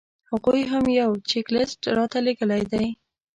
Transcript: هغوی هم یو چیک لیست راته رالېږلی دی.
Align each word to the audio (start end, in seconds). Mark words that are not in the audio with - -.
هغوی 0.31 0.61
هم 0.71 0.85
یو 0.99 1.11
چیک 1.29 1.47
لیست 1.55 1.79
راته 1.97 2.17
رالېږلی 2.25 2.63
دی. 2.71 2.85